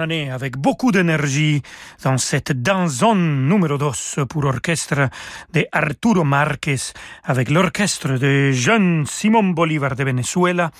[0.00, 1.62] Année avec beaucoup d'énergie
[2.02, 5.08] dans cette danzone numéro 2 pour orchestre
[5.52, 6.92] de Arturo Marquez
[7.24, 10.70] avec l'orchestre de jeune Simon Bolivar de Venezuela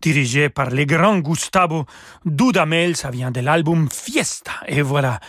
[0.00, 1.86] dirigé par le grand Gustavo
[2.24, 2.96] Dudamel.
[2.96, 4.52] Ça vient de l'album Fiesta.
[4.66, 5.20] Et voilà,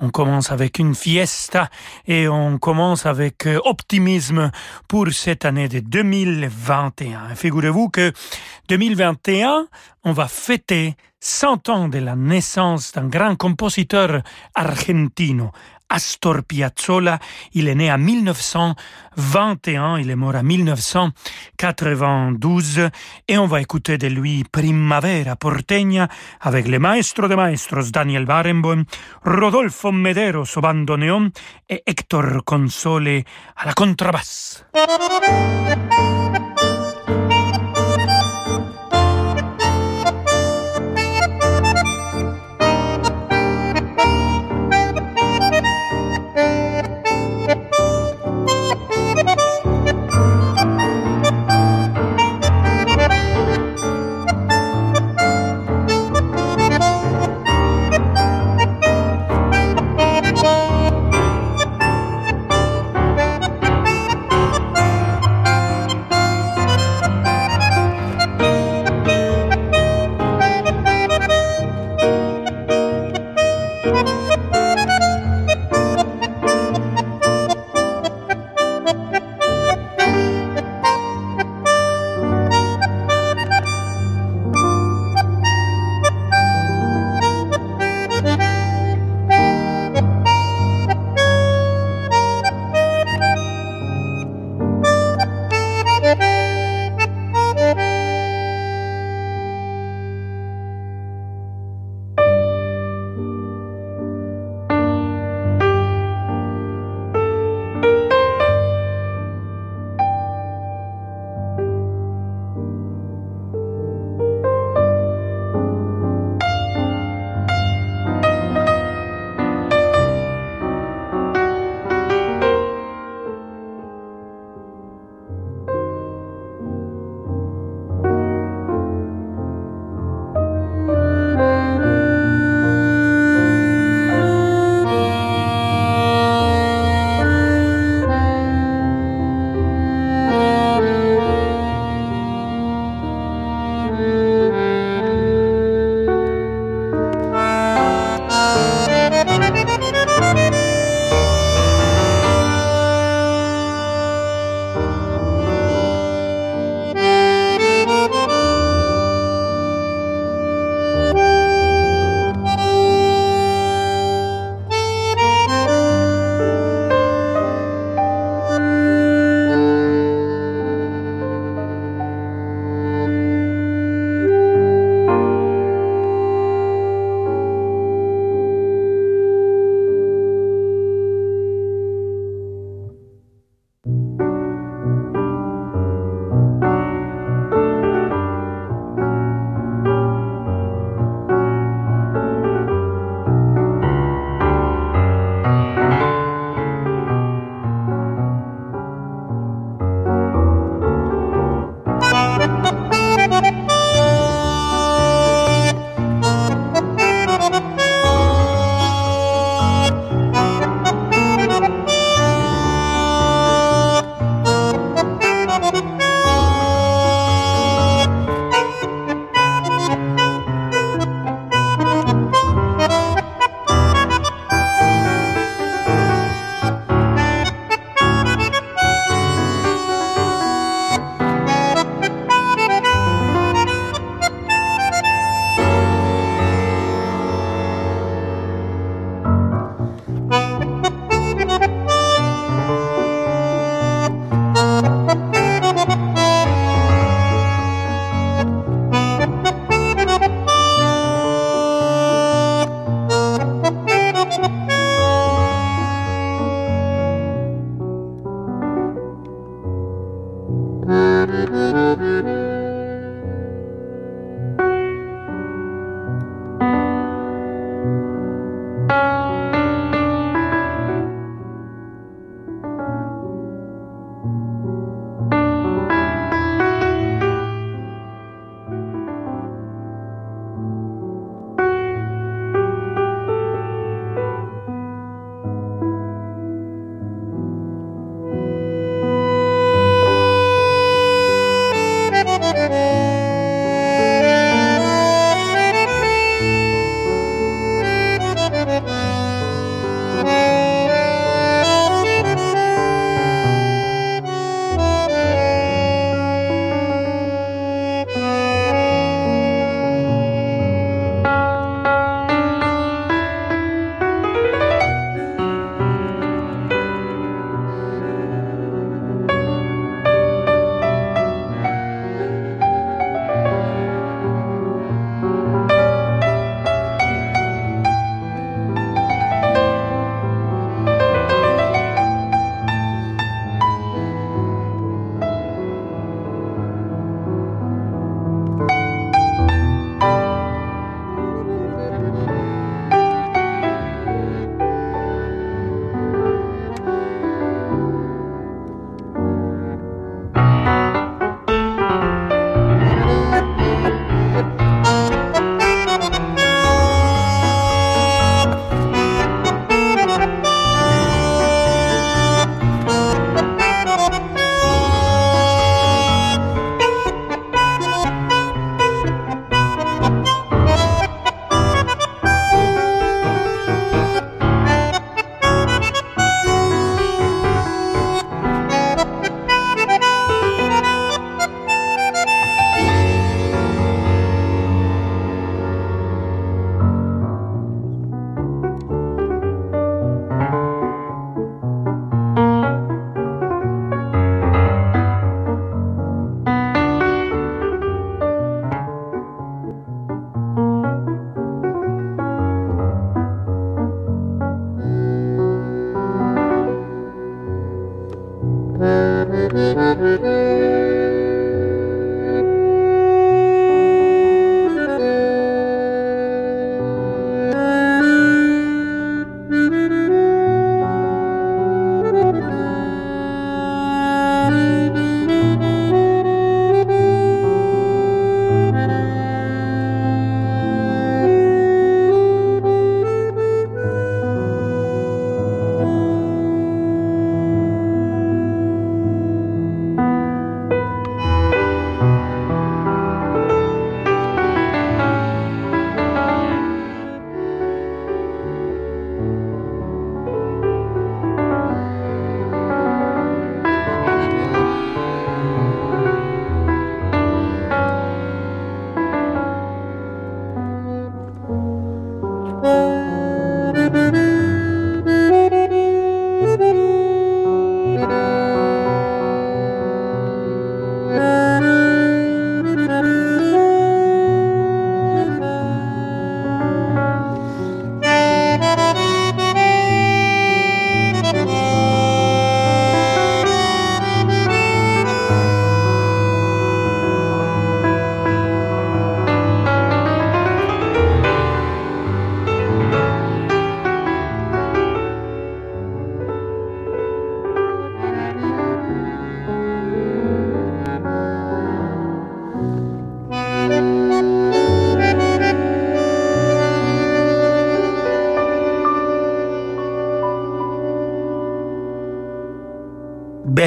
[0.00, 1.68] on commence avec une fiesta
[2.06, 4.50] et on commence avec euh, optimisme
[4.88, 7.34] pour cette année de 2021.
[7.34, 8.12] Figurez-vous que
[8.68, 9.66] 2021,
[10.04, 14.22] on va fêter 100 ans de la naissance d'un grand compositeur
[14.54, 15.50] argentino,
[15.90, 17.18] Astor Piazzolla.
[17.52, 22.88] Il est né en 1921, il est mort en 1992
[23.28, 26.08] et on va écouter de lui Primavera Porteña
[26.40, 28.84] avec le maestro de maestros Daniel Barenboim,
[29.24, 31.30] Rodolfo Mederos au bandoneon
[31.68, 33.24] et Hector Console
[33.56, 34.64] à la contrebasse.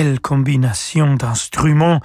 [0.04, 2.02] Belle combinaison d'instruments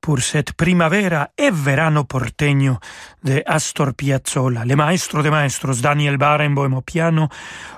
[0.00, 2.78] pour cette primavera e verano porteño
[3.22, 7.28] de Astor Piazzolla, le maestro de maestros Daniel Barenboim au piano,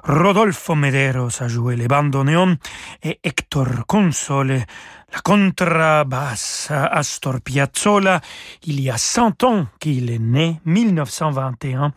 [0.03, 2.59] Rodolfo Mederos a joué les bandoneons
[3.03, 4.67] et Hector Console
[5.13, 6.71] la contrebasse.
[6.71, 8.21] Astor Piazzolla,
[8.65, 11.93] il y a 100 ans qu'il est né, 1921,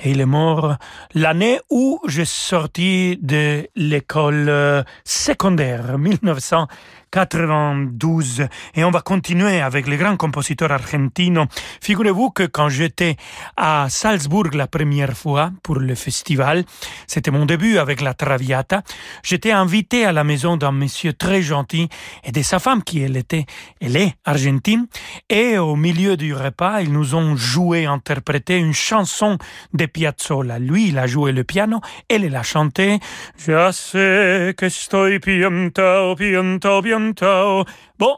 [0.00, 0.76] et il est mort
[1.14, 6.68] l'année où j'ai sorti de l'école secondaire, 1900.
[7.14, 8.48] 92.
[8.74, 11.46] Et on va continuer avec les grands compositeurs argentinos.
[11.80, 13.16] Figurez-vous que quand j'étais
[13.56, 16.64] à Salzbourg la première fois pour le festival,
[17.06, 18.82] c'était mon début avec la Traviata,
[19.22, 21.88] j'étais invité à la maison d'un monsieur très gentil
[22.24, 23.46] et de sa femme qui elle était,
[23.80, 24.86] elle est argentine.
[25.28, 29.38] Et au milieu du repas, ils nous ont joué, interprété une chanson
[29.72, 30.58] de Piazzolla.
[30.58, 33.00] Lui, il a joué le piano, elle, elle a chanté.
[33.38, 37.64] Je sais que estoy piantao, piantao, piantao
[37.98, 38.16] Bon,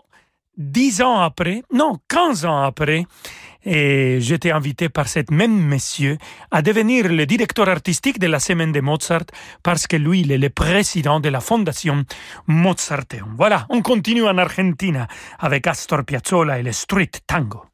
[0.57, 3.05] dix ans après, non, quinze ans après,
[3.64, 6.19] et j'étais invité par cet même monsieur
[6.51, 9.27] à devenir le directeur artistique de la semaine de Mozart
[9.62, 12.05] parce que lui, il est le président de la fondation
[12.47, 13.35] Mozarteum.
[13.37, 15.07] Voilà, on continue en Argentine
[15.38, 17.64] avec Astor Piazzolla et le street tango.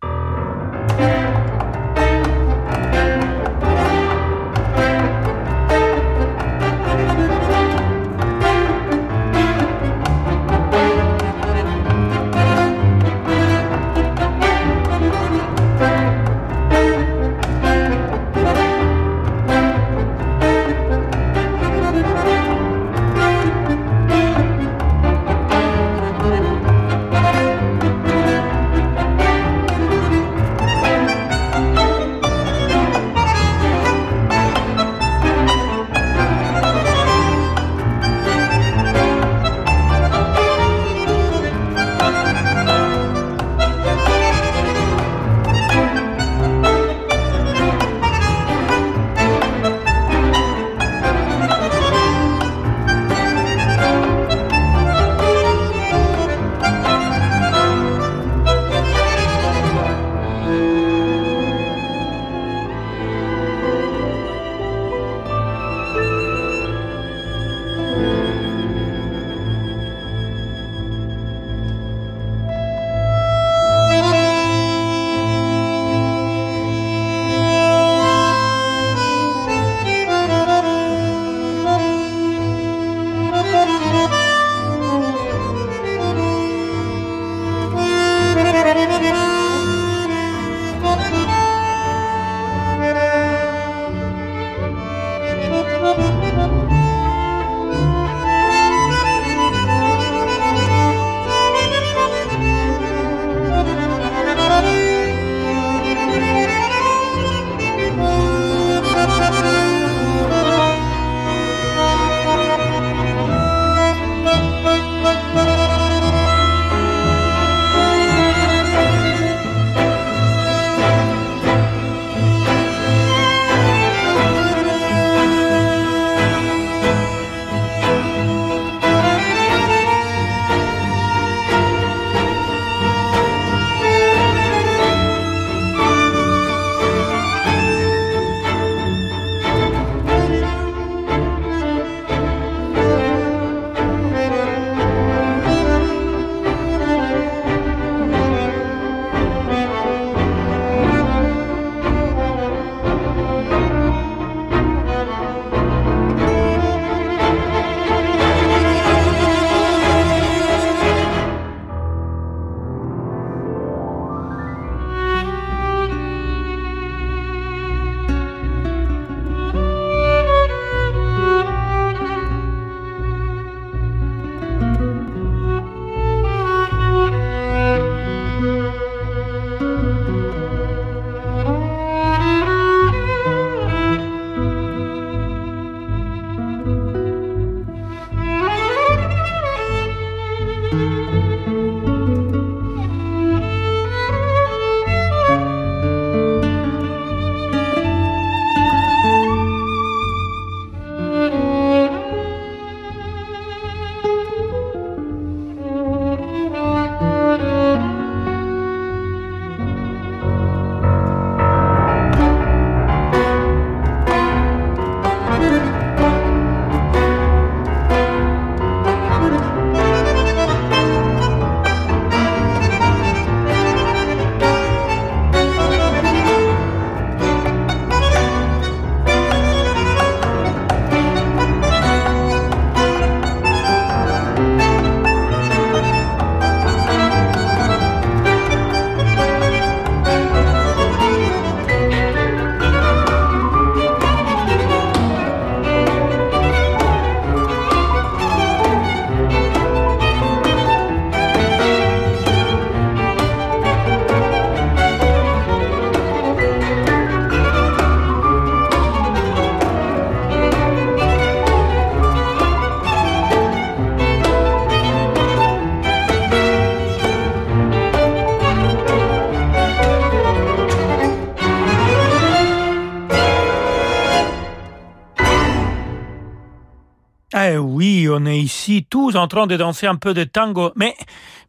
[278.88, 280.94] Tous en train de danser un peu de tango, mais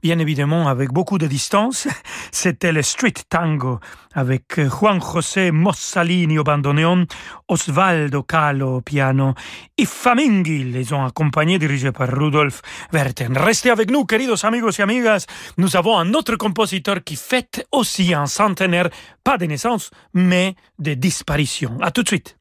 [0.01, 1.87] bien évidemment avec beaucoup de distance.
[2.31, 3.79] C'était le street tango
[4.13, 7.05] avec Juan José Mossalini au bandoneon,
[7.47, 9.33] Osvaldo Calo au piano
[9.77, 13.37] et Faminghi les ont accompagnés dirigés par Rudolf Werten.
[13.37, 15.25] Restez avec nous, queridos amigos et amigas.
[15.57, 18.89] Nous avons un autre compositeur qui fête aussi un centenaire,
[19.23, 21.77] pas de naissance, mais de disparition.
[21.81, 22.37] À tout de suite.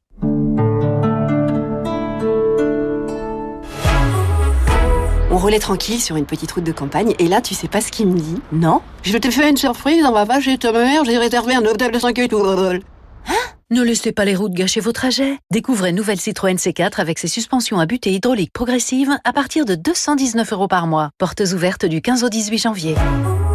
[5.33, 7.91] On roulait tranquille sur une petite route de campagne et là, tu sais pas ce
[7.91, 11.03] qu'il me dit Non Je t'ai fait une surprise, on va pas chez ta mère,
[11.05, 12.81] j'ai réservé un hôtel de 5 étoiles.
[13.27, 13.33] Hein?
[13.71, 15.39] Ne laissez pas les routes gâcher vos trajets.
[15.49, 20.53] Découvrez nouvelle Citroën C4 avec ses suspensions à butée hydraulique progressive à partir de 219
[20.53, 21.09] euros par mois.
[21.17, 22.95] Portes ouvertes du 15 au 18 janvier.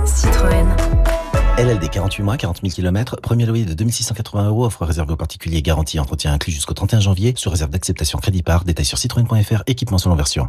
[0.04, 0.66] Citroën.
[1.58, 5.62] LLD 48 mois, 40 000 km, premier loyer de 2680 euros, offre réservée aux particuliers,
[5.62, 9.98] garantie entretien inclus jusqu'au 31 janvier, sous réserve d'acceptation crédit par, détail sur citroën.fr, équipement
[9.98, 10.48] selon version.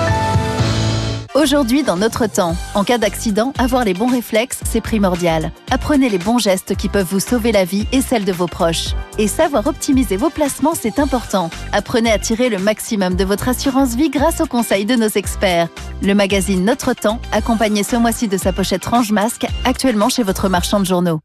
[1.41, 5.51] Aujourd'hui, dans notre temps, en cas d'accident, avoir les bons réflexes, c'est primordial.
[5.71, 8.89] Apprenez les bons gestes qui peuvent vous sauver la vie et celle de vos proches.
[9.17, 11.49] Et savoir optimiser vos placements, c'est important.
[11.73, 15.69] Apprenez à tirer le maximum de votre assurance vie grâce aux conseils de nos experts.
[16.03, 20.47] Le magazine Notre Temps, accompagné ce mois-ci de sa pochette Range Masque, actuellement chez votre
[20.47, 21.21] marchand de journaux.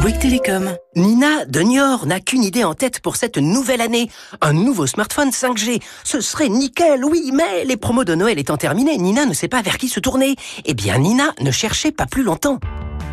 [0.00, 0.76] Bouygues Télécom.
[0.94, 4.10] Nina de Niort n'a qu'une idée en tête pour cette nouvelle année.
[4.40, 5.82] Un nouveau smartphone 5G.
[6.04, 9.62] Ce serait nickel, oui, mais les promos de Noël étant terminées, Nina ne sait pas
[9.62, 10.36] vers qui se tourner.
[10.64, 12.58] Eh bien, Nina ne cherchait pas plus longtemps.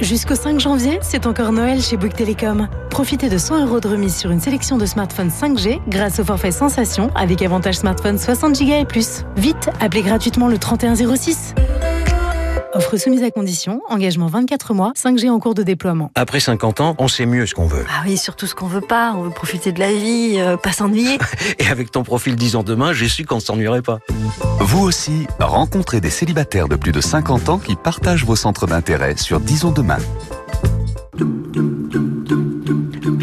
[0.01, 2.67] Jusqu'au 5 janvier, c'est encore Noël chez Bouygues Télécom.
[2.89, 6.51] Profitez de 100 euros de remise sur une sélection de smartphones 5G grâce au forfait
[6.51, 9.23] Sensation avec avantage smartphone 60 Go et plus.
[9.37, 11.53] Vite, appelez gratuitement le 3106.
[12.75, 16.11] Offre soumise à condition, engagement 24 mois, 5G en cours de déploiement.
[16.15, 17.85] Après 50 ans, on sait mieux ce qu'on veut.
[17.87, 19.13] Ah oui, surtout ce qu'on veut pas.
[19.15, 21.19] On veut profiter de la vie, euh, pas s'ennuyer.
[21.59, 23.99] Et avec ton profil 10 ans demain, j'ai su qu'on ne s'ennuierait pas.
[24.59, 29.17] Vous aussi, rencontrez des célibataires de plus de 50 ans qui partagent vos centres d'intérêt
[29.17, 29.99] sur 10 ans demain.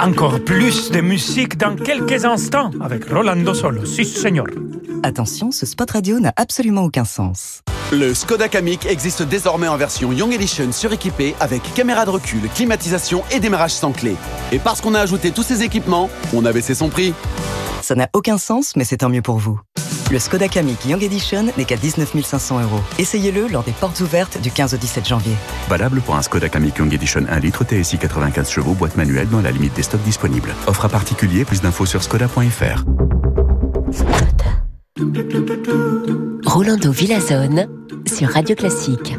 [0.03, 3.85] Encore plus de musique dans quelques instants avec Rolando Solo.
[3.85, 4.47] Si, señor.
[5.03, 7.61] Attention, ce spot radio n'a absolument aucun sens.
[7.93, 13.25] Le Skoda Kamiq existe désormais en version Young Edition suréquipée avec caméra de recul, climatisation
[13.31, 14.17] et démarrage sans clé.
[14.53, 17.13] Et parce qu'on a ajouté tous ces équipements, on a baissé son prix.
[17.83, 19.61] Ça n'a aucun sens, mais c'est tant mieux pour vous.
[20.11, 22.81] Le Skoda Kamiq Young Edition n'est qu'à 19 500 euros.
[22.99, 25.35] Essayez-le lors des portes ouvertes du 15 au 17 janvier.
[25.69, 29.41] Valable pour un Skoda Kamiq Young Edition 1 litre TSI 95 chevaux, boîte manuelle dans
[29.41, 30.53] la limite des stocks disponibles.
[30.67, 32.85] Offre à particulier, plus d'infos sur skoda.fr.
[36.45, 37.69] Rolando Villazone
[38.07, 39.15] sur Radio Classique.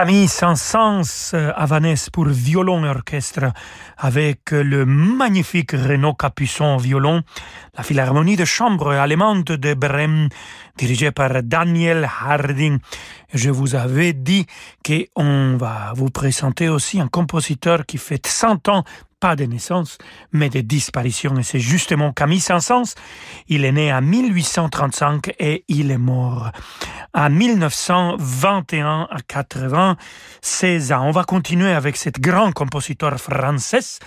[0.00, 3.52] Camille Saint-Saëns à Vanessa pour violon et orchestre
[3.98, 7.22] avec le magnifique Renaud Capuçon violon,
[7.76, 10.30] la Philharmonie de chambre allemande de Brême
[10.78, 12.78] dirigée par Daniel Harding.
[13.34, 14.46] Je vous avais dit
[14.82, 18.84] qu'on va vous présenter aussi un compositeur qui fait 100 ans
[19.20, 19.98] pas de naissance,
[20.32, 21.36] mais de disparition.
[21.38, 22.94] Et c'est justement Camille Saint-Saëns.
[23.48, 26.50] Il est né en 1835 et il est mort
[27.14, 31.06] en 1921 à 96 ans.
[31.06, 34.00] On va continuer avec cet grand compositeur français.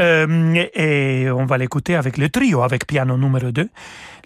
[0.00, 3.68] Euh, et on va l'écouter avec le trio, avec piano numéro 2.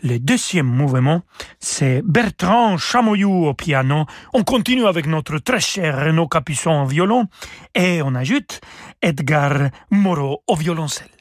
[0.03, 1.23] Le deuxième mouvement,
[1.59, 4.05] c'est Bertrand Chamoyou au piano.
[4.33, 7.27] On continue avec notre très cher Renaud Capuçon en violon
[7.75, 8.61] et on ajoute
[9.03, 11.14] Edgar Moreau au violoncelle.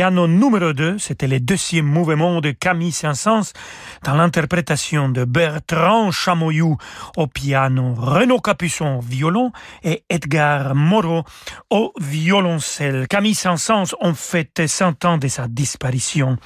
[0.00, 3.52] Piano numéro 2, c'était le deuxième mouvement de Camille Saint-Saëns
[4.02, 6.78] dans l'interprétation de Bertrand Chamoyou
[7.18, 9.52] au piano, Renaud Capuçon au violon
[9.84, 11.24] et Edgar Moreau
[11.68, 13.08] au violoncelle.
[13.08, 16.38] Camille Saint-Saëns ont fêté 100 ans de sa disparition.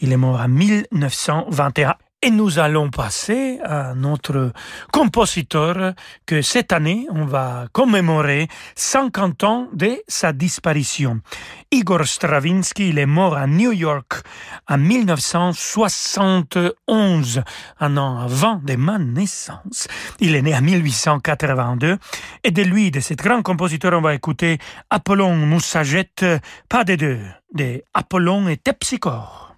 [0.00, 1.96] Il est mort en 1921.
[2.24, 4.52] Et nous allons passer à notre
[4.92, 5.94] compositeur
[6.24, 8.46] que cette année, on va commémorer
[8.76, 11.20] 50 ans de sa disparition.
[11.72, 14.22] Igor Stravinsky, il est mort à New York
[14.68, 17.42] en 1971,
[17.80, 19.88] un an avant de ma naissance.
[20.20, 21.98] Il est né en 1882
[22.44, 24.58] et de lui, de cet grand compositeur, on va écouter
[24.90, 26.24] Apollon Moussagette,
[26.68, 27.18] pas des deux,
[27.52, 29.51] de Apollon et Tepsichore.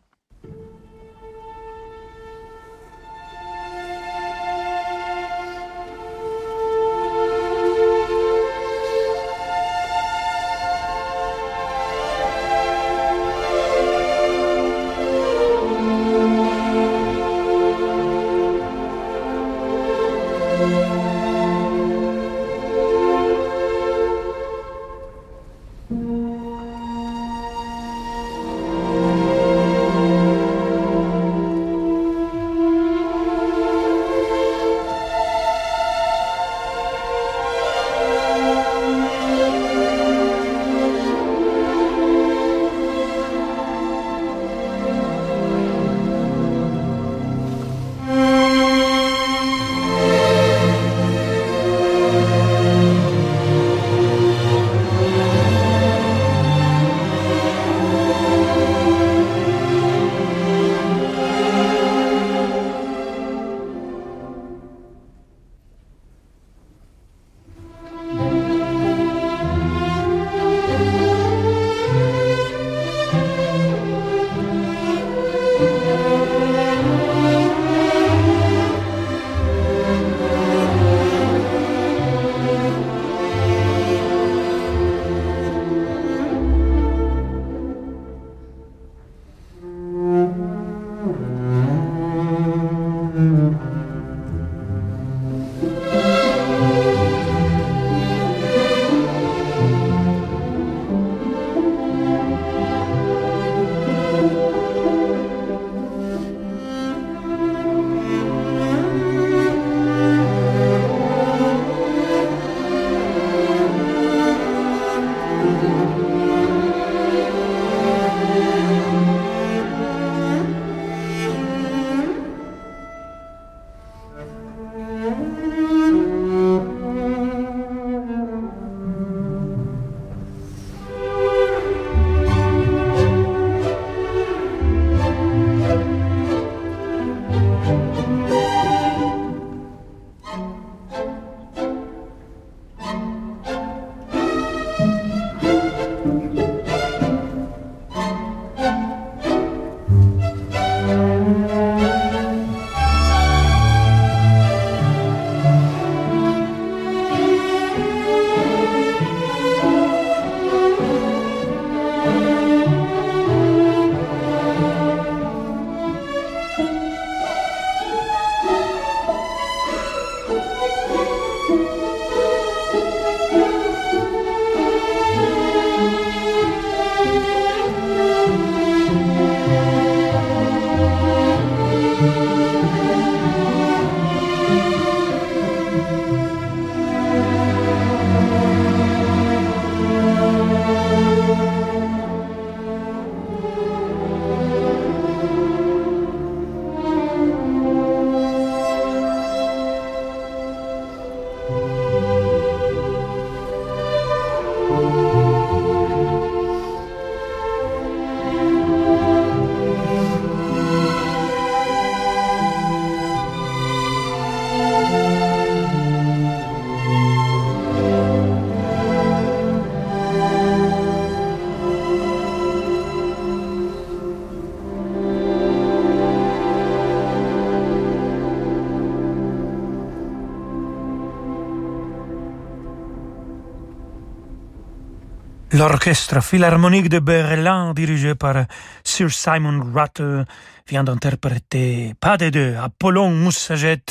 [235.54, 238.46] L'orchestre philharmonique de Berlin, dirigé par
[238.82, 240.24] Sir Simon Rattle,
[240.68, 243.84] vient d'interpréter pas des deux Apollon Moussaget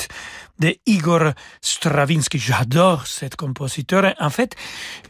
[0.58, 2.38] de Igor Stravinsky.
[2.38, 4.14] J'adore cet compositeur.
[4.20, 4.54] En fait,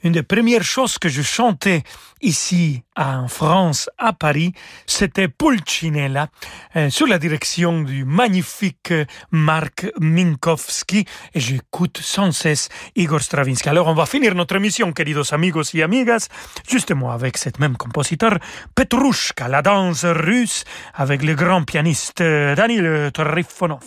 [0.02, 1.82] une des premières choses que je chantais
[2.20, 4.52] ici en France, à Paris,
[4.86, 6.28] c'était Pulcinella,
[6.76, 8.92] euh, sous la direction du magnifique
[9.30, 13.68] Marc Minkowski, et j'écoute sans cesse Igor Stravinsky.
[13.68, 16.28] Alors on va finir notre émission, queridos amigos y amigas,
[16.68, 18.38] justement avec cet même compositeur,
[18.74, 20.64] Petrushka, la danse russe,
[20.94, 23.82] avec le grand pianiste euh, Danil Trifonov.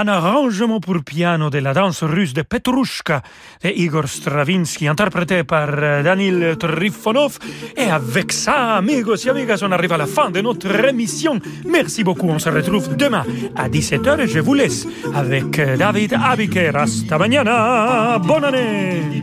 [0.00, 3.22] Un arrangement pour piano de la danse russe de Petrushka
[3.62, 7.38] de Igor Stravinsky, interprété par euh, Danil Trifonov.
[7.76, 11.38] Et avec ça, amigos et amigas, on arrive à la fin de notre émission.
[11.66, 12.28] Merci beaucoup.
[12.28, 13.24] On se retrouve demain
[13.54, 16.74] à 17h et je vous laisse avec euh, David Abiker.
[16.74, 18.18] Hasta mañana.
[18.20, 19.22] Bonne année.